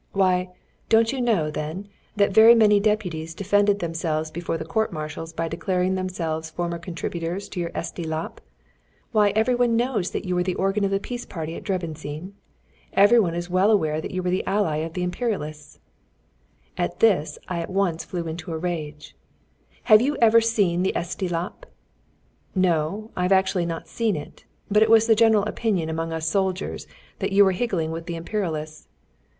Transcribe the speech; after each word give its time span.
Why, 0.13 0.49
don't 0.89 1.11
you 1.13 1.21
know, 1.21 1.51
then, 1.51 1.87
that 2.15 2.33
very 2.33 2.55
many 2.55 2.79
deputies 2.79 3.35
defended 3.35 3.77
themselves 3.77 4.31
before 4.31 4.57
the 4.57 4.65
court 4.65 4.91
martials 4.91 5.31
by 5.31 5.47
declaring 5.47 5.93
themselves 5.93 6.49
former 6.49 6.79
contributors 6.79 7.47
to 7.49 7.59
your 7.59 7.69
Esti 7.75 8.03
Lap? 8.05 8.41
Why, 9.11 9.29
every 9.35 9.53
one 9.53 9.75
knows 9.75 10.09
that 10.09 10.25
you 10.25 10.33
were 10.33 10.41
the 10.41 10.55
organ 10.55 10.83
of 10.83 10.89
the 10.89 10.99
peace 10.99 11.23
party 11.27 11.55
at 11.55 11.63
Debreczin. 11.63 12.31
Every 12.93 13.19
one 13.19 13.35
is 13.35 13.47
well 13.47 13.69
aware 13.69 14.01
that 14.01 14.09
you 14.09 14.23
were 14.23 14.31
the 14.31 14.43
ally 14.47 14.77
of 14.77 14.93
the 14.93 15.03
Imperialists." 15.03 15.79
[Footnote 16.77 16.77
70: 16.77 16.87
Evening 16.87 16.87
News.] 16.87 16.91
At 16.91 16.99
this 16.99 17.39
I 17.47 17.59
at 17.59 17.69
once 17.69 18.03
flew 18.03 18.27
into 18.27 18.51
a 18.51 18.57
rage. 18.57 19.15
"Have 19.83 20.01
you 20.01 20.17
ever 20.17 20.41
seen 20.41 20.81
the 20.81 20.95
Esti 20.95 21.29
Lap?" 21.29 21.67
"No, 22.55 23.11
I've 23.15 23.29
not 23.29 23.37
actually 23.37 23.69
seen 23.85 24.15
it, 24.15 24.45
but 24.67 24.81
it 24.81 24.89
was 24.89 25.05
the 25.05 25.13
general 25.13 25.43
opinion 25.45 25.89
among 25.89 26.11
us 26.11 26.27
soldiers 26.27 26.87
that 27.19 27.31
you 27.31 27.45
were 27.45 27.51
higgling 27.51 27.91
with 27.91 28.07
the 28.07 28.15
Imperialists." 28.15 28.87